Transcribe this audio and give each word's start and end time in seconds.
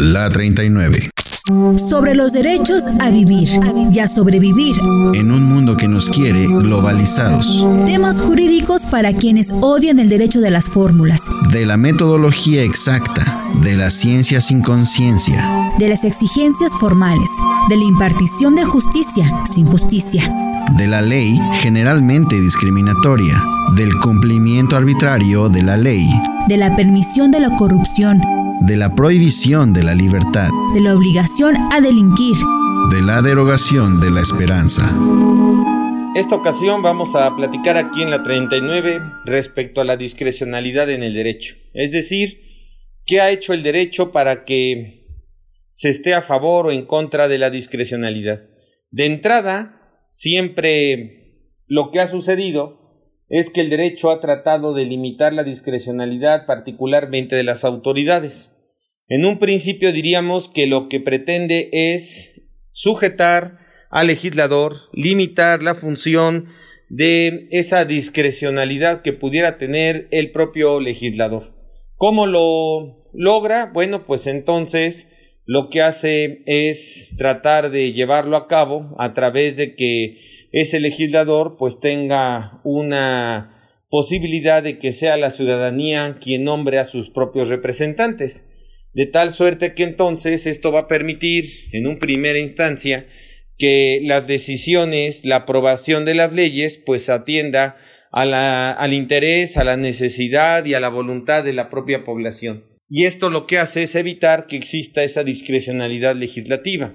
La 0.00 0.30
39. 0.30 1.10
Sobre 1.90 2.14
los 2.14 2.32
derechos 2.32 2.84
a 3.00 3.10
vivir 3.10 3.48
y 3.92 3.98
a 3.98 4.06
sobrevivir. 4.06 4.76
En 5.12 5.32
un 5.32 5.42
mundo 5.42 5.76
que 5.76 5.88
nos 5.88 6.08
quiere 6.08 6.46
globalizados. 6.46 7.66
Temas 7.84 8.20
jurídicos 8.20 8.82
para 8.82 9.12
quienes 9.12 9.50
odian 9.50 9.98
el 9.98 10.08
derecho 10.08 10.40
de 10.40 10.52
las 10.52 10.66
fórmulas. 10.66 11.22
De 11.50 11.66
la 11.66 11.76
metodología 11.76 12.62
exacta. 12.62 13.42
De 13.60 13.76
la 13.76 13.90
ciencia 13.90 14.40
sin 14.40 14.62
conciencia. 14.62 15.44
De 15.80 15.88
las 15.88 16.04
exigencias 16.04 16.70
formales. 16.78 17.28
De 17.68 17.76
la 17.76 17.84
impartición 17.84 18.54
de 18.54 18.64
justicia 18.64 19.28
sin 19.52 19.66
justicia. 19.66 20.32
De 20.76 20.86
la 20.86 21.02
ley 21.02 21.40
generalmente 21.54 22.40
discriminatoria. 22.40 23.42
Del 23.74 23.98
cumplimiento 23.98 24.76
arbitrario 24.76 25.48
de 25.48 25.64
la 25.64 25.76
ley. 25.76 26.08
De 26.46 26.56
la 26.56 26.76
permisión 26.76 27.32
de 27.32 27.40
la 27.40 27.50
corrupción 27.56 28.22
de 28.60 28.76
la 28.76 28.94
prohibición 28.94 29.72
de 29.72 29.82
la 29.82 29.94
libertad, 29.94 30.50
de 30.74 30.80
la 30.80 30.94
obligación 30.94 31.56
a 31.72 31.80
delinquir, 31.80 32.36
de 32.90 33.02
la 33.02 33.22
derogación 33.22 34.00
de 34.00 34.10
la 34.10 34.20
esperanza. 34.20 34.96
Esta 36.14 36.34
ocasión 36.34 36.82
vamos 36.82 37.14
a 37.14 37.34
platicar 37.36 37.76
aquí 37.76 38.02
en 38.02 38.10
la 38.10 38.22
39 38.22 39.00
respecto 39.24 39.80
a 39.80 39.84
la 39.84 39.96
discrecionalidad 39.96 40.90
en 40.90 41.02
el 41.02 41.14
derecho, 41.14 41.56
es 41.72 41.92
decir, 41.92 42.40
qué 43.06 43.20
ha 43.20 43.30
hecho 43.30 43.52
el 43.52 43.62
derecho 43.62 44.10
para 44.10 44.44
que 44.44 45.06
se 45.70 45.88
esté 45.88 46.14
a 46.14 46.22
favor 46.22 46.66
o 46.66 46.72
en 46.72 46.84
contra 46.84 47.28
de 47.28 47.38
la 47.38 47.50
discrecionalidad. 47.50 48.42
De 48.90 49.06
entrada, 49.06 50.06
siempre 50.10 51.54
lo 51.66 51.90
que 51.90 52.00
ha 52.00 52.08
sucedido 52.08 52.77
es 53.28 53.50
que 53.50 53.60
el 53.60 53.70
derecho 53.70 54.10
ha 54.10 54.20
tratado 54.20 54.72
de 54.74 54.84
limitar 54.84 55.32
la 55.32 55.44
discrecionalidad 55.44 56.46
particularmente 56.46 57.36
de 57.36 57.44
las 57.44 57.64
autoridades. 57.64 58.52
En 59.06 59.24
un 59.24 59.38
principio 59.38 59.92
diríamos 59.92 60.48
que 60.48 60.66
lo 60.66 60.88
que 60.88 61.00
pretende 61.00 61.68
es 61.72 62.42
sujetar 62.72 63.58
al 63.90 64.06
legislador, 64.06 64.76
limitar 64.92 65.62
la 65.62 65.74
función 65.74 66.48
de 66.88 67.48
esa 67.50 67.84
discrecionalidad 67.84 69.02
que 69.02 69.12
pudiera 69.12 69.58
tener 69.58 70.08
el 70.10 70.30
propio 70.30 70.80
legislador. 70.80 71.54
¿Cómo 71.96 72.26
lo 72.26 73.08
logra? 73.12 73.66
Bueno, 73.72 74.06
pues 74.06 74.26
entonces 74.26 75.08
lo 75.48 75.70
que 75.70 75.80
hace 75.80 76.42
es 76.44 77.14
tratar 77.16 77.70
de 77.70 77.92
llevarlo 77.92 78.36
a 78.36 78.48
cabo 78.48 78.94
a 78.98 79.14
través 79.14 79.56
de 79.56 79.74
que 79.74 80.18
ese 80.52 80.78
legislador 80.78 81.56
pues 81.58 81.80
tenga 81.80 82.60
una 82.64 83.58
posibilidad 83.88 84.62
de 84.62 84.78
que 84.78 84.92
sea 84.92 85.16
la 85.16 85.30
ciudadanía 85.30 86.16
quien 86.20 86.44
nombre 86.44 86.78
a 86.78 86.84
sus 86.84 87.08
propios 87.08 87.48
representantes 87.48 88.46
de 88.92 89.06
tal 89.06 89.32
suerte 89.32 89.72
que 89.72 89.84
entonces 89.84 90.46
esto 90.46 90.70
va 90.70 90.80
a 90.80 90.86
permitir, 90.86 91.46
en 91.72 91.86
un 91.86 91.98
primera 91.98 92.38
instancia, 92.38 93.06
que 93.56 94.00
las 94.02 94.26
decisiones, 94.26 95.24
la 95.24 95.36
aprobación 95.36 96.04
de 96.04 96.14
las 96.14 96.34
leyes, 96.34 96.82
pues 96.84 97.08
atienda 97.08 97.76
al 98.12 98.92
interés, 98.92 99.56
a 99.56 99.64
la 99.64 99.78
necesidad 99.78 100.66
y 100.66 100.74
a 100.74 100.80
la 100.80 100.90
voluntad 100.90 101.42
de 101.42 101.54
la 101.54 101.70
propia 101.70 102.04
población. 102.04 102.77
Y 102.88 103.04
esto 103.04 103.28
lo 103.28 103.46
que 103.46 103.58
hace 103.58 103.82
es 103.82 103.94
evitar 103.94 104.46
que 104.46 104.56
exista 104.56 105.04
esa 105.04 105.24
discrecionalidad 105.24 106.16
legislativa. 106.16 106.94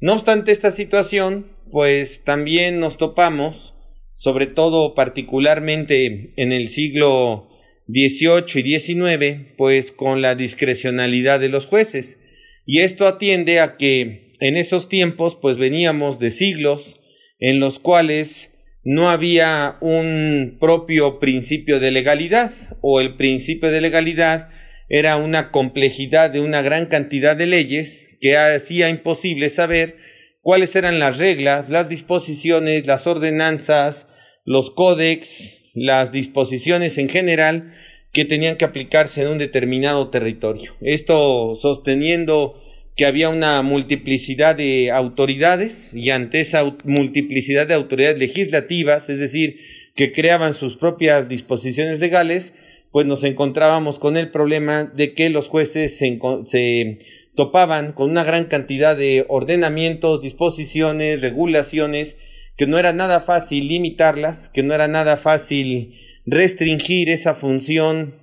No 0.00 0.14
obstante 0.14 0.50
esta 0.50 0.70
situación, 0.70 1.52
pues 1.70 2.24
también 2.24 2.80
nos 2.80 2.96
topamos, 2.96 3.74
sobre 4.14 4.46
todo 4.46 4.94
particularmente 4.94 6.32
en 6.36 6.52
el 6.52 6.68
siglo 6.68 7.48
18 7.86 8.58
y 8.58 8.62
19, 8.62 9.54
pues 9.56 9.92
con 9.92 10.20
la 10.20 10.34
discrecionalidad 10.34 11.38
de 11.38 11.48
los 11.48 11.66
jueces. 11.66 12.18
Y 12.66 12.80
esto 12.80 13.06
atiende 13.06 13.60
a 13.60 13.76
que 13.76 14.32
en 14.40 14.56
esos 14.56 14.88
tiempos, 14.88 15.36
pues 15.36 15.58
veníamos 15.58 16.18
de 16.18 16.30
siglos 16.30 17.00
en 17.38 17.60
los 17.60 17.78
cuales 17.78 18.52
no 18.82 19.10
había 19.10 19.76
un 19.80 20.56
propio 20.58 21.18
principio 21.18 21.78
de 21.78 21.90
legalidad 21.90 22.50
o 22.80 23.00
el 23.00 23.16
principio 23.16 23.70
de 23.70 23.80
legalidad 23.80 24.48
era 24.90 25.16
una 25.16 25.52
complejidad 25.52 26.30
de 26.30 26.40
una 26.40 26.62
gran 26.62 26.86
cantidad 26.86 27.36
de 27.36 27.46
leyes 27.46 28.18
que 28.20 28.36
hacía 28.36 28.88
imposible 28.88 29.48
saber 29.48 29.96
cuáles 30.42 30.74
eran 30.74 30.98
las 30.98 31.18
reglas, 31.18 31.70
las 31.70 31.88
disposiciones, 31.88 32.86
las 32.86 33.06
ordenanzas, 33.06 34.08
los 34.44 34.70
códex, 34.70 35.70
las 35.74 36.10
disposiciones 36.10 36.98
en 36.98 37.08
general 37.08 37.72
que 38.12 38.24
tenían 38.24 38.56
que 38.56 38.64
aplicarse 38.64 39.22
en 39.22 39.28
un 39.28 39.38
determinado 39.38 40.10
territorio. 40.10 40.74
Esto 40.80 41.54
sosteniendo 41.54 42.60
que 42.96 43.06
había 43.06 43.28
una 43.28 43.62
multiplicidad 43.62 44.56
de 44.56 44.90
autoridades 44.90 45.94
y 45.94 46.10
ante 46.10 46.40
esa 46.40 46.64
multiplicidad 46.84 47.68
de 47.68 47.74
autoridades 47.74 48.18
legislativas, 48.18 49.08
es 49.08 49.20
decir, 49.20 49.58
que 50.00 50.12
creaban 50.12 50.54
sus 50.54 50.78
propias 50.78 51.28
disposiciones 51.28 52.00
legales, 52.00 52.54
pues 52.90 53.04
nos 53.04 53.22
encontrábamos 53.22 53.98
con 53.98 54.16
el 54.16 54.30
problema 54.30 54.84
de 54.84 55.12
que 55.12 55.28
los 55.28 55.48
jueces 55.48 55.98
se, 55.98 56.18
se 56.44 56.98
topaban 57.36 57.92
con 57.92 58.08
una 58.08 58.24
gran 58.24 58.46
cantidad 58.46 58.96
de 58.96 59.26
ordenamientos, 59.28 60.22
disposiciones, 60.22 61.20
regulaciones, 61.20 62.16
que 62.56 62.66
no 62.66 62.78
era 62.78 62.94
nada 62.94 63.20
fácil 63.20 63.68
limitarlas, 63.68 64.48
que 64.48 64.62
no 64.62 64.72
era 64.72 64.88
nada 64.88 65.18
fácil 65.18 65.92
restringir 66.24 67.10
esa 67.10 67.34
función 67.34 68.22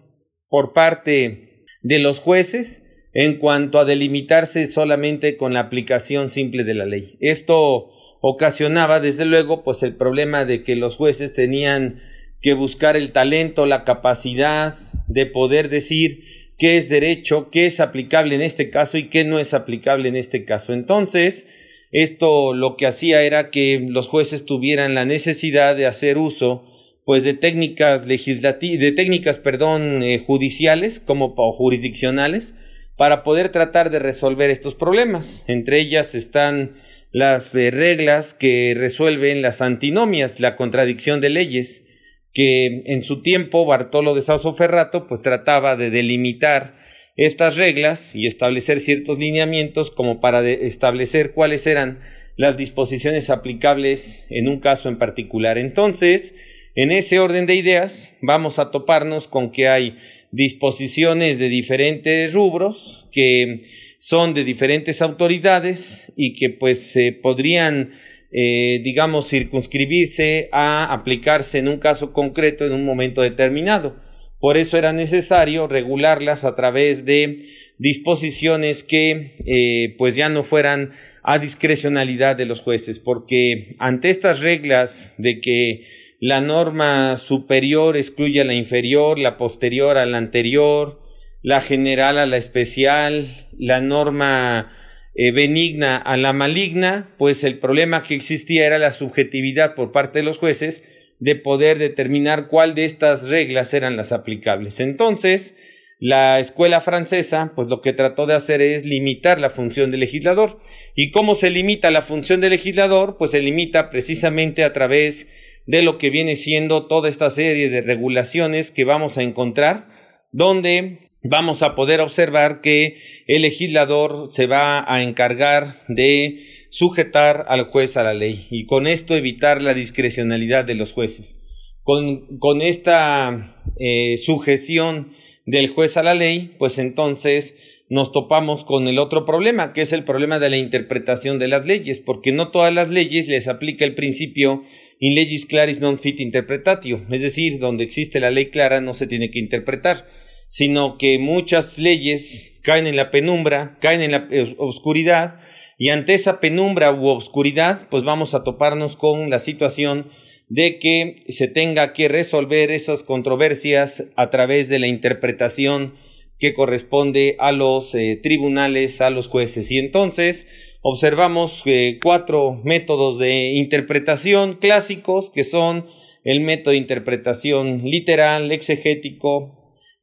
por 0.49 0.73
parte 0.73 1.63
de 1.83 1.99
los 1.99 2.17
jueces 2.17 2.85
en 3.13 3.37
cuanto 3.37 3.77
a 3.77 3.85
delimitarse 3.85 4.65
solamente 4.65 5.37
con 5.37 5.53
la 5.53 5.59
aplicación 5.59 6.31
simple 6.31 6.63
de 6.63 6.73
la 6.73 6.87
ley. 6.87 7.17
Esto 7.19 7.91
ocasionaba, 8.29 8.99
desde 8.99 9.25
luego, 9.25 9.63
pues 9.63 9.83
el 9.83 9.95
problema 9.95 10.45
de 10.45 10.61
que 10.63 10.75
los 10.75 10.95
jueces 10.95 11.33
tenían 11.33 12.01
que 12.41 12.53
buscar 12.53 12.97
el 12.97 13.11
talento, 13.11 13.65
la 13.65 13.83
capacidad 13.83 14.75
de 15.07 15.25
poder 15.25 15.69
decir 15.69 16.23
qué 16.57 16.77
es 16.77 16.89
derecho, 16.89 17.49
qué 17.51 17.65
es 17.65 17.79
aplicable 17.79 18.35
en 18.35 18.41
este 18.41 18.69
caso 18.69 18.97
y 18.97 19.09
qué 19.09 19.23
no 19.23 19.39
es 19.39 19.53
aplicable 19.53 20.09
en 20.09 20.15
este 20.15 20.43
caso. 20.45 20.73
Entonces, 20.73 21.47
esto 21.91 22.53
lo 22.53 22.75
que 22.75 22.87
hacía 22.87 23.21
era 23.21 23.49
que 23.49 23.79
los 23.87 24.09
jueces 24.09 24.45
tuvieran 24.45 24.93
la 24.93 25.05
necesidad 25.05 25.75
de 25.75 25.85
hacer 25.85 26.17
uso 26.17 26.65
pues 27.05 27.23
de 27.23 27.33
técnicas 27.33 28.05
legislativas, 28.05 28.81
de 28.81 28.91
técnicas, 28.91 29.39
perdón, 29.39 30.03
eh, 30.03 30.19
judiciales 30.19 30.99
como 30.99 31.33
o 31.37 31.51
jurisdiccionales 31.53 32.53
para 32.97 33.23
poder 33.23 33.49
tratar 33.49 33.91
de 33.91 33.99
resolver 33.99 34.49
estos 34.49 34.75
problemas. 34.75 35.45
Entre 35.47 35.79
ellas 35.79 36.15
están 36.15 36.75
las 37.11 37.55
eh, 37.55 37.71
reglas 37.71 38.33
que 38.33 38.73
resuelven 38.77 39.41
las 39.41 39.61
antinomias, 39.61 40.39
la 40.39 40.55
contradicción 40.55 41.21
de 41.21 41.29
leyes, 41.29 41.85
que 42.33 42.83
en 42.85 43.01
su 43.01 43.21
tiempo 43.21 43.65
Bartolo 43.65 44.13
de 44.13 44.21
Sauso 44.21 44.53
Ferrato 44.53 45.07
pues 45.07 45.23
trataba 45.23 45.75
de 45.75 45.89
delimitar 45.89 46.77
estas 47.15 47.57
reglas 47.57 48.15
y 48.15 48.27
establecer 48.27 48.79
ciertos 48.79 49.17
lineamientos 49.17 49.89
como 49.89 50.19
para 50.19 50.47
establecer 50.47 51.31
cuáles 51.31 51.65
eran 51.65 51.99
las 52.35 52.57
disposiciones 52.57 53.31
aplicables 53.31 54.27
en 54.29 54.47
un 54.47 54.59
caso 54.59 54.87
en 54.87 54.99
particular. 54.99 55.57
Entonces, 55.57 56.35
en 56.75 56.91
ese 56.91 57.17
orden 57.17 57.47
de 57.47 57.55
ideas 57.55 58.15
vamos 58.21 58.59
a 58.59 58.69
toparnos 58.69 59.27
con 59.27 59.51
que 59.51 59.67
hay 59.67 59.97
disposiciones 60.31 61.39
de 61.39 61.49
diferentes 61.49 62.33
rubros 62.33 63.09
que 63.11 63.65
son 63.99 64.33
de 64.33 64.43
diferentes 64.43 65.01
autoridades 65.01 66.13
y 66.15 66.33
que 66.33 66.49
pues 66.49 66.91
se 66.91 67.11
podrían 67.11 67.93
eh, 68.31 68.81
digamos 68.83 69.29
circunscribirse 69.29 70.49
a 70.51 70.93
aplicarse 70.93 71.59
en 71.59 71.69
un 71.69 71.77
caso 71.77 72.11
concreto 72.11 72.65
en 72.65 72.73
un 72.73 72.85
momento 72.85 73.21
determinado. 73.21 73.95
Por 74.39 74.57
eso 74.57 74.77
era 74.77 74.93
necesario 74.93 75.67
regularlas 75.67 76.43
a 76.43 76.53
través 76.53 77.05
de 77.05 77.47
disposiciones 77.79 78.83
que 78.83 79.35
eh, 79.45 79.95
pues 79.97 80.15
ya 80.15 80.29
no 80.29 80.43
fueran 80.43 80.91
a 81.23 81.39
discrecionalidad 81.39 82.35
de 82.35 82.45
los 82.45 82.61
jueces, 82.61 82.99
porque 82.99 83.75
ante 83.79 84.09
estas 84.09 84.41
reglas 84.41 85.15
de 85.17 85.39
que 85.39 85.85
la 86.19 86.41
norma 86.41 87.17
superior 87.17 87.95
excluye 87.95 88.41
a 88.41 88.45
la 88.45 88.53
inferior, 88.53 89.19
la 89.19 89.37
posterior 89.37 89.97
a 89.97 90.05
la 90.05 90.17
anterior, 90.17 91.01
la 91.47 91.61
general 91.61 92.19
a 92.19 92.25
la 92.25 92.35
especial, 92.35 93.47
la 93.57 93.79
norma 93.79 94.73
eh, 95.15 95.31
benigna 95.31 95.95
a 95.95 96.17
la 96.17 96.33
maligna, 96.33 97.15
pues 97.17 97.45
el 97.45 97.57
problema 97.57 98.03
que 98.03 98.15
existía 98.15 98.65
era 98.65 98.77
la 98.77 98.91
subjetividad 98.91 99.73
por 99.73 99.93
parte 99.93 100.19
de 100.19 100.25
los 100.25 100.39
jueces 100.39 100.83
de 101.21 101.35
poder 101.35 101.77
determinar 101.77 102.49
cuál 102.49 102.75
de 102.75 102.83
estas 102.83 103.29
reglas 103.29 103.73
eran 103.73 103.95
las 103.95 104.11
aplicables. 104.11 104.81
Entonces, 104.81 105.55
la 106.01 106.37
escuela 106.39 106.81
francesa, 106.81 107.53
pues 107.55 107.69
lo 107.69 107.79
que 107.79 107.93
trató 107.93 108.25
de 108.25 108.33
hacer 108.33 108.59
es 108.59 108.85
limitar 108.85 109.39
la 109.39 109.49
función 109.49 109.89
del 109.89 110.01
legislador. 110.01 110.59
¿Y 110.95 111.11
cómo 111.11 111.33
se 111.33 111.49
limita 111.49 111.91
la 111.91 112.01
función 112.01 112.41
del 112.41 112.49
legislador? 112.49 113.15
Pues 113.17 113.31
se 113.31 113.41
limita 113.41 113.89
precisamente 113.89 114.65
a 114.65 114.73
través 114.73 115.29
de 115.65 115.81
lo 115.81 115.97
que 115.97 116.09
viene 116.09 116.35
siendo 116.35 116.87
toda 116.87 117.07
esta 117.07 117.29
serie 117.29 117.69
de 117.69 117.79
regulaciones 117.79 118.69
que 118.69 118.83
vamos 118.83 119.17
a 119.17 119.23
encontrar, 119.23 119.87
donde 120.33 121.06
vamos 121.23 121.63
a 121.63 121.75
poder 121.75 122.01
observar 122.01 122.61
que 122.61 122.97
el 123.27 123.41
legislador 123.41 124.27
se 124.29 124.47
va 124.47 124.83
a 124.91 125.03
encargar 125.03 125.83
de 125.87 126.45
sujetar 126.69 127.45
al 127.47 127.65
juez 127.65 127.97
a 127.97 128.03
la 128.03 128.13
ley 128.13 128.47
y 128.49 128.65
con 128.65 128.87
esto 128.87 129.15
evitar 129.15 129.61
la 129.61 129.73
discrecionalidad 129.73 130.65
de 130.65 130.75
los 130.75 130.93
jueces. 130.93 131.41
Con, 131.83 132.37
con 132.39 132.61
esta 132.61 133.55
eh, 133.79 134.17
sujeción 134.17 135.13
del 135.45 135.69
juez 135.69 135.95
a 135.95 136.03
la 136.03 136.13
ley, 136.13 136.55
pues 136.59 136.77
entonces 136.77 137.55
nos 137.89 138.11
topamos 138.11 138.65
con 138.65 138.87
el 138.87 138.99
otro 138.99 139.25
problema, 139.25 139.71
que 139.71 139.81
es 139.81 139.93
el 139.93 140.03
problema 140.03 140.39
de 140.39 140.49
la 140.49 140.57
interpretación 140.57 141.39
de 141.39 141.47
las 141.47 141.65
leyes, 141.65 141.99
porque 141.99 142.33
no 142.33 142.51
todas 142.51 142.73
las 142.73 142.89
leyes 142.89 143.29
les 143.29 143.47
aplica 143.47 143.85
el 143.85 143.95
principio 143.95 144.63
in 144.99 145.15
legis 145.15 145.45
claris 145.45 145.79
non 145.79 145.99
fit 146.01 146.19
interpretatio, 146.19 147.05
es 147.11 147.21
decir, 147.21 147.59
donde 147.59 147.85
existe 147.85 148.19
la 148.19 148.31
ley 148.31 148.49
clara 148.49 148.81
no 148.81 148.93
se 148.93 149.07
tiene 149.07 149.29
que 149.29 149.39
interpretar, 149.39 150.09
sino 150.49 150.97
que 150.97 151.19
muchas 151.19 151.77
leyes 151.77 152.59
caen 152.63 152.87
en 152.87 152.95
la 152.95 153.11
penumbra, 153.11 153.77
caen 153.79 154.01
en 154.01 154.11
la 154.11 154.27
eh, 154.31 154.55
oscuridad, 154.57 155.39
y 155.77 155.89
ante 155.89 156.15
esa 156.15 156.39
penumbra 156.39 156.91
u 156.91 157.07
oscuridad, 157.07 157.87
pues 157.89 158.03
vamos 158.03 158.33
a 158.33 158.43
toparnos 158.43 158.95
con 158.95 159.29
la 159.29 159.39
situación 159.39 160.09
de 160.49 160.79
que 160.79 161.25
se 161.29 161.47
tenga 161.47 161.93
que 161.93 162.07
resolver 162.07 162.71
esas 162.71 163.03
controversias 163.03 164.05
a 164.15 164.29
través 164.29 164.69
de 164.69 164.79
la 164.79 164.87
interpretación 164.87 165.95
que 166.39 166.53
corresponde 166.53 167.35
a 167.39 167.51
los 167.51 167.93
eh, 167.95 168.19
tribunales, 168.21 169.01
a 169.01 169.09
los 169.09 169.27
jueces. 169.27 169.71
Y 169.71 169.77
entonces 169.77 170.47
observamos 170.81 171.63
eh, 171.65 171.99
cuatro 172.01 172.61
métodos 172.63 173.19
de 173.19 173.51
interpretación 173.51 174.55
clásicos 174.55 175.29
que 175.29 175.43
son 175.43 175.87
el 176.23 176.41
método 176.41 176.71
de 176.71 176.77
interpretación 176.77 177.83
literal, 177.83 178.51
exegético, 178.51 179.56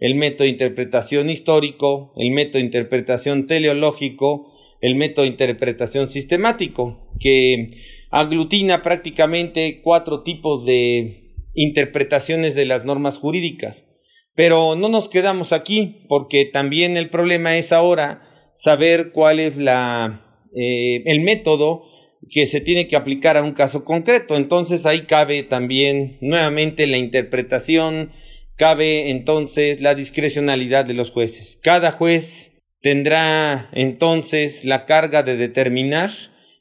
el 0.05 0.17
método 0.17 0.45
de 0.45 0.51
interpretación 0.51 1.31
histórico, 1.31 2.13
el 2.19 2.31
método 2.31 2.59
de 2.59 2.67
interpretación 2.67 3.47
teleológico, 3.47 4.53
el 4.83 4.97
método 4.97 5.23
de 5.23 5.31
interpretación 5.31 6.09
sistemático, 6.09 7.09
que 7.19 7.71
aglutina 8.11 8.83
prácticamente 8.83 9.81
cuatro 9.83 10.23
tipos 10.23 10.67
de 10.67 11.33
interpretaciones 11.55 12.55
de 12.55 12.67
las 12.67 12.85
normas 12.85 13.17
jurídicas. 13.17 13.89
Pero 14.35 14.77
no 14.77 14.91
nos 14.91 15.09
quedamos 15.09 15.55
aquí, 15.55 16.05
porque 16.07 16.45
también 16.45 16.99
el 16.99 17.09
problema 17.09 17.57
es 17.57 17.73
ahora 17.73 18.51
saber 18.53 19.11
cuál 19.11 19.41
es 19.41 19.57
la, 19.57 20.39
eh, 20.55 21.03
el 21.07 21.23
método 21.23 21.85
que 22.29 22.45
se 22.45 22.61
tiene 22.61 22.89
que 22.89 22.97
aplicar 22.97 23.39
a 23.39 23.43
un 23.43 23.53
caso 23.53 23.87
concreto. 23.87 24.37
Entonces 24.37 24.85
ahí 24.85 25.07
cabe 25.07 25.45
también 25.45 26.19
nuevamente 26.21 26.87
la 26.87 26.99
interpretación, 26.99 28.13
cabe 28.57 29.11
entonces 29.11 29.81
la 29.81 29.95
discrecionalidad 29.95 30.85
de 30.85 30.95
los 30.95 31.11
jueces. 31.11 31.59
Cada 31.63 31.93
juez 31.93 32.53
tendrá 32.81 33.71
entonces 33.73 34.65
la 34.65 34.85
carga 34.85 35.23
de 35.23 35.37
determinar 35.37 36.11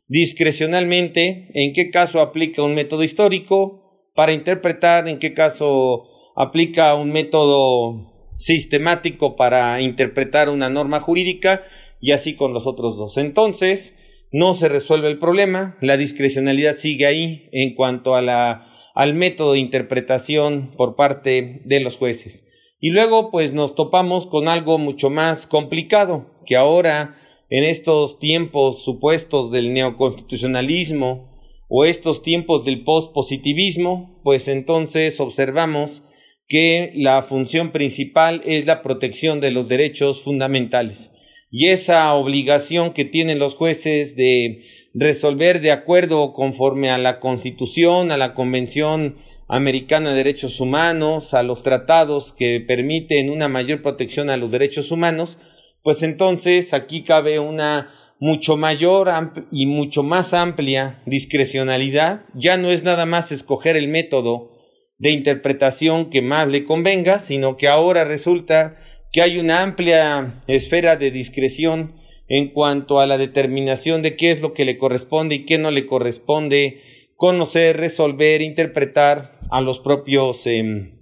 discrecionalmente 0.08 1.50
en 1.54 1.74
qué 1.74 1.90
caso 1.90 2.22
aplica 2.22 2.62
un 2.62 2.76
método 2.76 3.04
histórico 3.04 4.10
para 4.16 4.34
interpretar 4.34 5.08
en 5.08 5.20
qué 5.20 5.34
caso 5.34 6.04
aplica 6.36 6.96
un 6.96 7.12
método 7.12 8.14
sistemático 8.36 9.36
para 9.36 9.82
interpretar 9.82 10.50
una 10.50 10.70
norma 10.70 11.00
jurídica 11.00 11.64
y 12.00 12.12
así 12.12 12.36
con 12.36 12.54
los 12.54 12.68
otros 12.68 12.98
dos. 12.98 13.18
Entonces, 13.18 13.96
no 14.32 14.54
se 14.54 14.68
resuelve 14.68 15.10
el 15.10 15.20
problema, 15.20 15.78
la 15.80 15.96
discrecionalidad 15.96 16.76
sigue 16.76 17.06
ahí 17.06 17.50
en 17.52 17.76
cuanto 17.76 18.16
a 18.16 18.22
la, 18.22 18.73
al 18.94 19.14
método 19.14 19.54
de 19.54 19.60
interpretación 19.60 20.72
por 20.78 20.96
parte 20.96 21.62
de 21.66 21.80
los 21.80 21.98
jueces. 21.98 22.48
Y 22.80 22.90
luego, 22.90 23.32
pues 23.32 23.54
nos 23.54 23.76
topamos 23.76 24.28
con 24.28 24.48
algo 24.48 24.78
mucho 24.78 25.10
más 25.10 25.48
complicado, 25.48 26.32
que 26.46 26.56
ahora 26.56 27.18
en 27.50 27.64
estos 27.64 28.20
tiempos 28.20 28.84
supuestos 28.84 29.52
del 29.52 29.74
neoconstitucionalismo 29.74 31.32
o 31.70 31.86
estos 31.86 32.22
tiempos 32.22 32.66
del 32.66 32.84
pospositivismo, 32.84 34.20
pues 34.24 34.48
entonces 34.48 35.20
observamos 35.20 36.04
que 36.48 36.92
la 36.96 37.24
función 37.24 37.72
principal 37.72 38.42
es 38.46 38.66
la 38.66 38.82
protección 38.82 39.40
de 39.40 39.52
los 39.52 39.70
derechos 39.70 40.22
fundamentales 40.22 41.13
y 41.56 41.68
esa 41.68 42.12
obligación 42.16 42.94
que 42.94 43.06
tienen 43.06 43.38
los 43.38 43.54
jueces 43.54 44.16
de 44.16 44.64
resolver 44.96 45.62
de 45.62 45.72
acuerdo 45.72 46.34
conforme 46.34 46.90
a 46.90 46.98
la 46.98 47.20
Constitución, 47.20 48.12
a 48.12 48.18
la 48.18 48.34
Convención 48.34 49.18
Americana 49.48 50.10
de 50.10 50.16
Derechos 50.16 50.60
Humanos, 50.60 51.36
a 51.36 51.44
los 51.44 51.62
tratados 51.62 52.34
que 52.34 52.60
permiten 52.60 53.30
una 53.30 53.50
mayor 53.50 53.84
protección 53.84 54.32
a 54.32 54.38
los 54.38 54.50
derechos 54.50 54.92
humanos, 54.92 55.38
pues 55.84 56.02
entonces 56.02 56.74
aquí 56.74 57.04
cabe 57.04 57.38
una 57.38 57.94
mucho 58.20 58.58
mayor 58.58 59.12
y 59.52 59.68
mucho 59.68 60.02
más 60.02 60.34
amplia 60.34 61.04
discrecionalidad. 61.06 62.22
Ya 62.34 62.58
no 62.58 62.72
es 62.72 62.82
nada 62.82 63.06
más 63.06 63.32
escoger 63.32 63.78
el 63.78 63.90
método 63.90 64.50
de 64.98 65.12
interpretación 65.12 66.10
que 66.10 66.24
más 66.24 66.48
le 66.48 66.64
convenga, 66.64 67.20
sino 67.20 67.58
que 67.58 67.68
ahora 67.68 68.06
resulta 68.06 68.76
que 69.14 69.22
hay 69.22 69.38
una 69.38 69.62
amplia 69.62 70.42
esfera 70.48 70.98
de 70.98 71.12
discreción 71.12 71.94
en 72.28 72.50
cuanto 72.50 73.00
a 73.00 73.06
la 73.06 73.20
determinación 73.20 74.02
de 74.02 74.16
qué 74.16 74.32
es 74.32 74.42
lo 74.42 74.54
que 74.54 74.66
le 74.66 74.78
corresponde 74.80 75.36
y 75.36 75.46
qué 75.46 75.60
no 75.60 75.70
le 75.70 75.86
corresponde 75.86 76.82
conocer, 77.16 77.78
resolver, 77.78 78.42
interpretar 78.42 79.40
a 79.52 79.62
los 79.62 79.80
propios 79.80 80.48
em, 80.48 80.98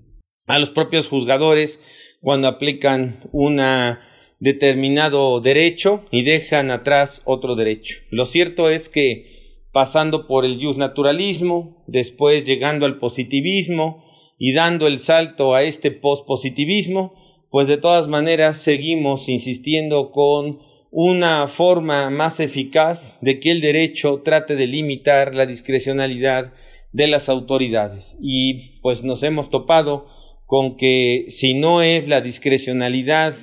a 0.46 0.60
los 0.60 0.72
propios 0.72 1.08
juzgadores 1.08 1.82
cuando 2.20 2.50
aplican 2.50 3.30
una 3.32 4.02
determinado 4.40 5.40
derecho 5.40 6.04
y 6.12 6.24
dejan 6.24 6.70
atrás 6.70 7.22
otro 7.24 7.56
derecho. 7.56 8.00
Lo 8.10 8.26
cierto 8.26 8.70
es 8.70 8.90
que 8.90 9.62
pasando 9.72 10.28
por 10.28 10.44
el 10.44 10.60
naturalismo, 10.78 11.86
después 11.88 12.46
llegando 12.46 12.86
al 12.86 13.00
positivismo 13.00 14.04
y 14.38 14.52
dando 14.52 14.88
el 14.88 15.00
salto 15.00 15.56
a 15.56 15.64
este 15.64 15.92
pospositivismo, 15.92 17.21
pues 17.52 17.68
de 17.68 17.78
todas 17.78 18.08
maneras 18.08 18.58
seguimos 18.58 19.30
insistiendo 19.30 20.12
con 20.12 20.60
una 20.90 21.48
forma 21.48 22.10
más 22.10 22.40
eficaz 22.40 23.18
de 23.22 23.40
que 23.40 23.52
el 23.52 23.62
derecho 23.62 24.22
trate 24.24 24.56
de 24.56 24.68
limitar 24.68 25.36
la 25.36 25.46
discrecionalidad 25.46 26.54
de 26.94 27.08
las 27.08 27.30
autoridades. 27.30 28.18
Y 28.22 28.80
pues 28.82 29.04
nos 29.04 29.22
hemos 29.24 29.50
topado 29.50 30.08
con 30.46 30.78
que 30.78 31.26
si 31.28 31.54
no 31.54 31.82
es 31.82 32.08
la 32.08 32.22
discrecionalidad 32.22 33.36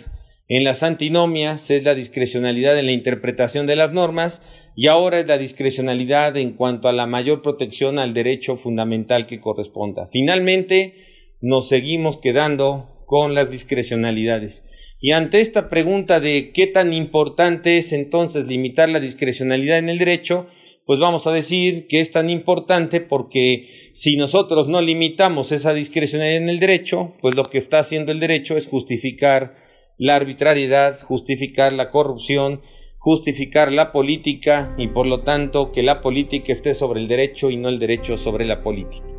en 0.49 0.64
las 0.64 0.82
antinomias 0.82 1.70
es 1.70 1.84
la 1.84 1.94
discrecionalidad 1.94 2.78
en 2.78 2.87
la 2.87 2.93
interpretación 2.93 3.66
de 3.66 3.76
las 3.76 3.93
normas 3.93 4.40
y 4.75 4.87
ahora 4.87 5.21
es 5.21 5.28
la 5.28 5.37
discrecionalidad 5.37 6.38
en 6.38 6.52
cuanto 6.52 6.88
a 6.88 6.92
la 6.92 7.06
mayor 7.06 7.42
protección 7.42 7.99
al 7.99 8.14
derecho 8.14 8.56
fundamental 8.56 9.26
que 9.26 9.40
corresponda. 9.40 10.06
Finalmente, 10.06 10.94
nos 11.42 11.68
seguimos 11.68 12.16
quedando 12.16 12.98
con 13.08 13.34
las 13.34 13.50
discrecionalidades. 13.50 14.64
Y 15.00 15.12
ante 15.12 15.40
esta 15.40 15.68
pregunta 15.68 16.20
de 16.20 16.52
qué 16.52 16.66
tan 16.66 16.92
importante 16.92 17.78
es 17.78 17.94
entonces 17.94 18.46
limitar 18.48 18.90
la 18.90 19.00
discrecionalidad 19.00 19.78
en 19.78 19.88
el 19.88 19.96
derecho, 19.96 20.46
pues 20.84 20.98
vamos 20.98 21.26
a 21.26 21.32
decir 21.32 21.86
que 21.86 22.00
es 22.00 22.12
tan 22.12 22.28
importante 22.28 23.00
porque 23.00 23.90
si 23.94 24.18
nosotros 24.18 24.68
no 24.68 24.82
limitamos 24.82 25.52
esa 25.52 25.72
discrecionalidad 25.72 26.36
en 26.36 26.50
el 26.50 26.60
derecho, 26.60 27.14
pues 27.22 27.34
lo 27.34 27.44
que 27.44 27.56
está 27.56 27.78
haciendo 27.78 28.12
el 28.12 28.20
derecho 28.20 28.58
es 28.58 28.66
justificar 28.66 29.56
la 29.96 30.14
arbitrariedad, 30.16 31.00
justificar 31.00 31.72
la 31.72 31.88
corrupción, 31.88 32.60
justificar 32.98 33.72
la 33.72 33.90
política 33.90 34.74
y 34.76 34.88
por 34.88 35.06
lo 35.06 35.22
tanto 35.22 35.72
que 35.72 35.82
la 35.82 36.02
política 36.02 36.52
esté 36.52 36.74
sobre 36.74 37.00
el 37.00 37.08
derecho 37.08 37.50
y 37.50 37.56
no 37.56 37.70
el 37.70 37.78
derecho 37.78 38.18
sobre 38.18 38.44
la 38.44 38.62
política. 38.62 39.17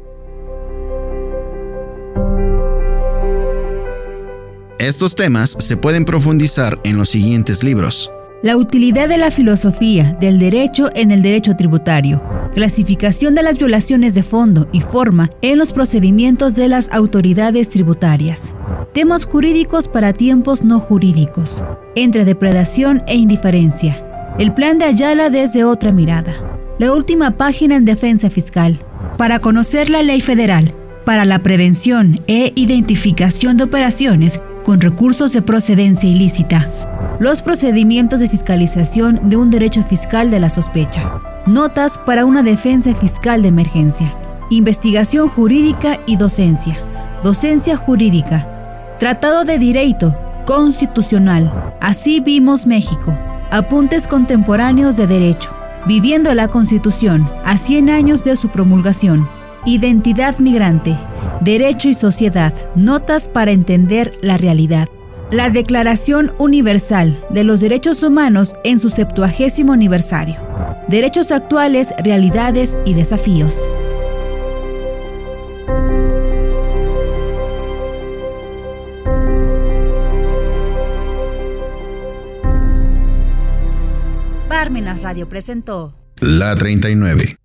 Estos 4.79 5.13
temas 5.13 5.57
se 5.59 5.75
pueden 5.75 6.05
profundizar 6.05 6.79
en 6.85 6.95
los 6.95 7.09
siguientes 7.09 7.65
libros. 7.65 8.09
La 8.41 8.55
utilidad 8.55 9.09
de 9.09 9.17
la 9.17 9.29
filosofía 9.29 10.15
del 10.21 10.39
derecho 10.39 10.89
en 10.95 11.11
el 11.11 11.21
derecho 11.21 11.57
tributario. 11.57 12.23
Clasificación 12.53 13.35
de 13.35 13.43
las 13.43 13.57
violaciones 13.57 14.15
de 14.15 14.23
fondo 14.23 14.69
y 14.71 14.79
forma 14.79 15.31
en 15.41 15.59
los 15.59 15.73
procedimientos 15.73 16.55
de 16.55 16.69
las 16.69 16.89
autoridades 16.93 17.67
tributarias. 17.67 18.53
Temas 18.93 19.25
jurídicos 19.25 19.89
para 19.89 20.13
tiempos 20.13 20.63
no 20.63 20.79
jurídicos. 20.79 21.61
Entre 21.95 22.23
depredación 22.23 23.03
e 23.05 23.17
indiferencia. 23.17 24.33
El 24.39 24.53
plan 24.53 24.77
de 24.77 24.85
Ayala 24.85 25.29
desde 25.29 25.65
otra 25.65 25.91
mirada. 25.91 26.33
La 26.79 26.93
última 26.93 27.31
página 27.31 27.75
en 27.75 27.83
defensa 27.83 28.29
fiscal. 28.29 28.79
Para 29.17 29.39
conocer 29.39 29.89
la 29.89 30.03
ley 30.03 30.21
federal. 30.21 30.73
Para 31.03 31.25
la 31.25 31.39
prevención 31.39 32.21
e 32.27 32.53
identificación 32.55 33.57
de 33.57 33.65
operaciones 33.65 34.39
con 34.69 34.81
recursos 34.81 35.33
de 35.33 35.41
procedencia 35.41 36.07
ilícita. 36.07 36.67
Los 37.17 37.41
procedimientos 37.41 38.19
de 38.19 38.29
fiscalización 38.29 39.19
de 39.27 39.35
un 39.35 39.49
derecho 39.49 39.81
fiscal 39.83 40.29
de 40.29 40.39
la 40.39 40.51
sospecha. 40.51 41.19
Notas 41.47 41.97
para 41.97 42.23
una 42.23 42.43
defensa 42.43 42.93
fiscal 42.93 43.41
de 43.41 43.47
emergencia. 43.47 44.13
Investigación 44.51 45.27
jurídica 45.27 45.97
y 46.05 46.17
docencia. 46.17 46.77
Docencia 47.23 47.77
jurídica 47.77 48.95
Tratado 48.99 49.43
de 49.43 49.57
Direito, 49.57 50.15
constitucional. 50.45 51.73
Así 51.81 52.19
vimos 52.19 52.67
México. 52.67 53.17
Apuntes 53.49 54.07
contemporáneos 54.07 54.95
de 54.95 55.07
derecho. 55.07 55.49
Viviendo 55.87 56.31
la 56.35 56.47
Constitución 56.47 57.27
a 57.43 57.57
100 57.57 57.89
años 57.89 58.23
de 58.23 58.35
su 58.35 58.49
promulgación. 58.49 59.27
Identidad 59.65 60.37
migrante. 60.37 60.95
Derecho 61.41 61.89
y 61.89 61.93
sociedad. 61.93 62.53
Notas 62.75 63.29
para 63.29 63.51
entender 63.51 64.17
la 64.21 64.37
realidad. 64.37 64.87
La 65.31 65.49
Declaración 65.49 66.33
Universal 66.39 67.23
de 67.29 67.43
los 67.43 67.61
Derechos 67.61 68.01
Humanos 68.03 68.55
en 68.63 68.79
su 68.79 68.89
septuagésimo 68.89 69.73
aniversario. 69.73 70.37
Derechos 70.87 71.31
actuales, 71.31 71.93
realidades 72.03 72.77
y 72.83 72.95
desafíos. 72.95 73.67
Parmenas 84.47 85.03
Radio 85.03 85.29
presentó 85.29 85.93
La 86.19 86.55
39. 86.55 87.37